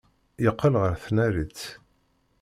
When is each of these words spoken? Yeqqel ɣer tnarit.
Yeqqel 0.43 0.73
ɣer 0.81 0.93
tnarit. 1.03 1.59